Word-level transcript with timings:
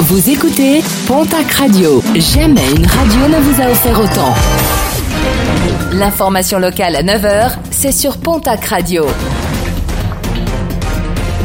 Vous 0.00 0.28
écoutez 0.28 0.82
Pontac 1.06 1.52
Radio. 1.52 2.02
Jamais 2.16 2.68
une 2.76 2.84
radio 2.84 3.28
ne 3.28 3.40
vous 3.40 3.62
a 3.62 3.70
offert 3.70 4.00
autant. 4.00 4.34
L'information 5.92 6.58
locale 6.58 6.96
à 6.96 7.02
9h, 7.02 7.52
c'est 7.70 7.92
sur 7.92 8.18
Pontac 8.18 8.64
Radio. 8.64 9.06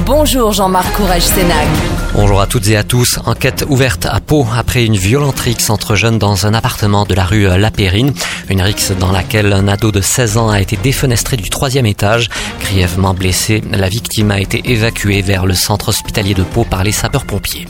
Bonjour 0.06 0.52
Jean-Marc 0.52 0.92
Courage 0.94 1.22
Sénac. 1.22 1.68
Bonjour 2.14 2.42
à 2.42 2.48
toutes 2.48 2.68
et 2.68 2.76
à 2.76 2.84
tous. 2.84 3.20
Enquête 3.26 3.66
ouverte 3.70 4.08
à 4.08 4.20
Pau 4.20 4.46
après 4.58 4.84
une 4.84 4.98
violente 4.98 5.40
rixe 5.40 5.70
entre 5.70 5.96
jeunes 5.96 6.18
dans 6.18 6.48
un 6.48 6.56
appartement 6.56 7.06
de 7.06 7.14
la 7.14 7.26
rue 7.26 7.48
La 7.58 7.70
Périne. 7.70 8.14
Une 8.50 8.62
rixe 8.62 8.92
dans 8.92 9.12
laquelle 9.12 9.54
un 9.54 9.68
ado 9.68 9.92
de 9.92 10.02
16 10.02 10.38
ans 10.38 10.50
a 10.50 10.60
été 10.60 10.76
défenestré 10.76 11.38
du 11.38 11.52
troisième 11.52 11.86
étage. 11.86 12.30
Grièvement 12.60 13.14
blessé, 13.14 13.62
la 13.72 13.90
victime 13.90 14.32
a 14.32 14.40
été 14.40 14.72
évacuée 14.72 15.22
vers 15.22 15.46
le 15.46 15.54
centre 15.54 15.90
hospitalier 15.90 16.34
de 16.34 16.44
Pau 16.44 16.64
par 16.64 16.84
les 16.84 16.92
sapeurs-pompiers. 16.92 17.68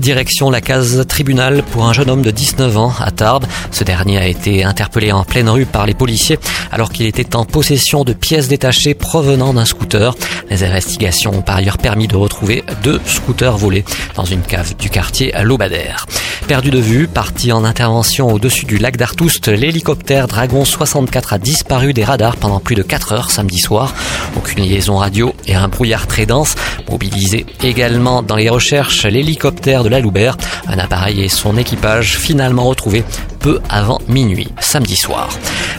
Direction 0.00 0.50
la 0.50 0.62
case 0.62 1.04
tribunal 1.06 1.62
pour 1.62 1.84
un 1.84 1.92
jeune 1.92 2.08
homme 2.08 2.22
de 2.22 2.30
19 2.30 2.78
ans 2.78 2.94
à 3.00 3.10
Tarbes. 3.10 3.44
Ce 3.70 3.84
dernier 3.84 4.16
a 4.16 4.26
été 4.26 4.64
interpellé 4.64 5.12
en 5.12 5.24
pleine 5.24 5.50
rue 5.50 5.66
par 5.66 5.84
les 5.84 5.92
policiers 5.92 6.38
alors 6.72 6.90
qu'il 6.90 7.04
était 7.04 7.36
en 7.36 7.44
possession 7.44 8.02
de 8.02 8.14
pièces 8.14 8.48
détachées 8.48 8.94
provenant 8.94 9.52
d'un 9.52 9.66
scooter. 9.66 10.14
Les 10.48 10.64
investigations 10.64 11.32
ont 11.32 11.42
par 11.42 11.56
ailleurs 11.56 11.76
permis 11.76 12.08
de 12.08 12.16
retrouver 12.16 12.64
deux 12.82 12.98
scooters 13.04 13.58
volés 13.58 13.84
dans 14.14 14.24
une 14.24 14.40
cave 14.40 14.74
du 14.76 14.88
quartier 14.88 15.34
à 15.34 15.42
Lobadère. 15.42 16.06
Perdu 16.48 16.70
de 16.70 16.80
vue, 16.80 17.06
parti 17.06 17.52
en 17.52 17.64
intervention 17.64 18.32
au-dessus 18.32 18.64
du 18.64 18.78
lac 18.78 18.96
d'Artoust, 18.96 19.48
l'hélicoptère 19.48 20.26
Dragon 20.26 20.64
64 20.64 21.34
a 21.34 21.38
disparu 21.38 21.92
des 21.92 22.04
radars 22.04 22.36
pendant 22.36 22.58
plus 22.58 22.74
de 22.74 22.82
4 22.82 23.12
heures 23.12 23.30
samedi 23.30 23.58
soir. 23.58 23.94
Aucune 24.34 24.64
liaison 24.64 24.96
radio 24.96 25.34
et 25.46 25.54
un 25.54 25.68
brouillard 25.68 26.06
très 26.06 26.26
dense. 26.26 26.56
Mobilisé 26.90 27.46
également 27.62 28.22
dans 28.22 28.36
les 28.36 28.48
recherches, 28.48 29.06
l'hélicoptère 29.06 29.84
de 29.84 29.88
la 29.88 30.00
Loubert, 30.00 30.36
un 30.70 30.78
appareil 30.78 31.22
et 31.22 31.28
son 31.28 31.56
équipage 31.56 32.16
finalement 32.16 32.64
retrouvés 32.64 33.04
peu 33.40 33.60
avant 33.68 34.00
minuit 34.08 34.48
samedi 34.60 34.96
soir. 34.96 35.30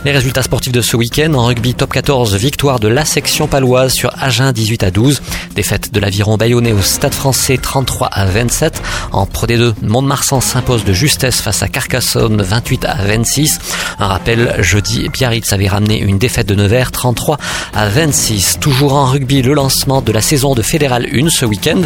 Les 0.03 0.11
résultats 0.11 0.41
sportifs 0.41 0.73
de 0.73 0.81
ce 0.81 0.97
week-end 0.97 1.33
en 1.35 1.45
rugby 1.45 1.75
top 1.75 1.93
14, 1.93 2.35
victoire 2.35 2.79
de 2.79 2.87
la 2.87 3.05
section 3.05 3.47
paloise 3.47 3.93
sur 3.93 4.11
Agen 4.19 4.51
18 4.51 4.83
à 4.83 4.91
12, 4.91 5.21
défaite 5.55 5.93
de 5.93 5.99
l'aviron 5.99 6.37
bayonnais 6.37 6.73
au 6.73 6.81
stade 6.81 7.13
français 7.13 7.57
33 7.57 8.07
à 8.07 8.25
27. 8.25 8.81
En 9.11 9.27
Pro 9.27 9.45
D2, 9.45 9.73
Mont-de-Marsan 9.83 10.41
s'impose 10.41 10.83
de 10.83 10.93
justesse 10.93 11.39
face 11.39 11.61
à 11.61 11.67
Carcassonne 11.67 12.41
28 12.41 12.85
à 12.85 12.95
26. 12.95 13.59
Un 13.99 14.07
rappel, 14.07 14.55
jeudi, 14.59 15.07
Biarritz 15.09 15.53
avait 15.53 15.67
ramené 15.67 15.99
une 15.99 16.17
défaite 16.17 16.47
de 16.47 16.55
Nevers 16.55 16.91
33 16.91 17.37
à 17.75 17.87
26. 17.87 18.57
Toujours 18.59 18.93
en 18.93 19.05
rugby, 19.05 19.43
le 19.43 19.53
lancement 19.53 20.01
de 20.01 20.11
la 20.11 20.21
saison 20.21 20.55
de 20.55 20.63
Fédéral 20.63 21.07
1 21.13 21.29
ce 21.29 21.45
week-end. 21.45 21.81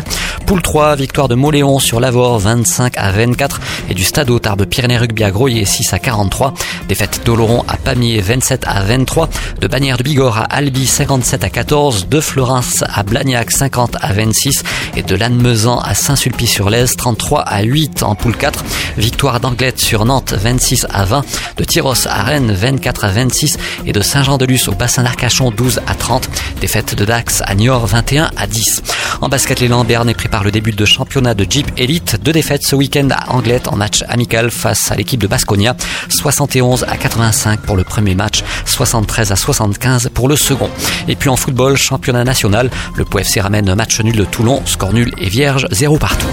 Poule 0.46 0.62
3, 0.62 0.96
victoire 0.96 1.28
de 1.28 1.36
Moléon 1.36 1.80
sur 1.80 2.00
Lavore 2.00 2.40
25 2.40 2.95
à 2.98 3.12
24 3.12 3.60
et 3.90 3.94
du 3.94 4.04
Stade 4.04 4.30
Tarbes 4.42 4.66
Pyrénées 4.66 4.98
Rugby 4.98 5.24
à 5.24 5.32
Groyer 5.32 5.66
6 5.66 5.94
à 5.94 6.00
43. 6.00 6.54
Défaite 6.88 7.22
d'Oloron 7.26 7.64
à 7.68 7.78
Pamiers 7.78 8.22
27 8.22 8.64
à 8.68 8.82
23, 8.82 9.30
de 9.62 9.68
Bagnères 9.68 9.98
de 9.98 10.04
Bigorre 10.04 10.40
à 10.40 10.44
Albi 10.44 10.86
57 10.86 11.44
à 11.44 11.50
14, 11.50 12.08
de 12.08 12.20
Florence 12.20 12.84
à 12.88 13.04
Blagnac 13.04 13.52
50 13.52 13.98
à 14.02 14.14
26 14.14 14.64
et 14.96 15.04
de 15.04 15.16
Lannemezan 15.16 15.80
à 15.80 15.94
Saint-Sulpice-sur-Lez 15.94 16.96
33 16.98 17.42
à 17.42 17.62
8 17.62 18.04
en 18.04 18.16
poule 18.16 18.36
4. 18.36 18.64
Victoire 18.98 19.40
d'Anglette 19.40 19.80
sur 19.80 20.06
Nantes 20.06 20.34
26 20.34 20.88
à 20.92 21.06
20, 21.06 21.24
de 21.58 21.64
Tyros 21.64 22.08
à 22.08 22.24
Rennes 22.24 22.52
24 22.52 23.06
à 23.06 23.10
26 23.10 23.58
et 23.86 23.94
de 23.94 24.02
Saint-Jean-de-Luz 24.02 24.68
au 24.68 24.74
bassin 24.74 25.04
d'Arcachon 25.04 25.52
12 25.52 25.82
à 25.88 25.96
30. 25.96 26.30
Défaite 26.66 26.96
de 26.96 27.06
Dax 27.06 27.44
à 27.46 27.54
Niort 27.54 27.86
21 27.86 28.32
à 28.36 28.48
10. 28.48 28.82
En 29.22 29.30
basket, 29.30 29.60
les 29.60 29.68
Lambernais 29.68 30.16
préparent 30.16 30.44
le 30.44 30.50
début 30.50 30.72
de 30.72 30.84
championnat 30.84 31.36
de 31.36 31.46
Jeep 31.48 31.68
Elite. 31.78 32.20
Deux 32.24 32.32
défaites 32.32 32.64
ce 32.64 32.76
week-end 32.76 33.08
à 33.12 33.36
Anglette 33.36 33.68
en 33.68 33.76
match 33.76 34.04
amical 34.10 34.50
face 34.50 34.92
à 34.92 34.96
l'équipe 34.96 35.22
de 35.22 35.28
Basconia. 35.28 35.76
71 36.10 36.86
à 36.86 36.98
85 36.98 37.60
pour 37.60 37.76
le 37.76 37.84
premier 37.84 38.16
match, 38.16 38.44
73 38.66 39.32
à 39.32 39.36
75 39.36 40.10
pour 40.12 40.28
le 40.28 40.36
second. 40.36 40.72
Et 41.08 41.16
puis 41.16 41.30
en 41.30 41.36
football, 41.36 41.78
championnat 41.78 42.24
national, 42.24 42.72
le 42.96 43.06
POFC 43.06 43.42
ramène 43.42 43.72
match 43.76 44.02
nul 44.02 44.16
de 44.16 44.26
Toulon, 44.26 44.64
score 44.66 44.92
nul 44.92 45.14
et 45.20 45.30
vierge, 45.30 45.68
0 45.70 46.00
partout. 46.00 46.26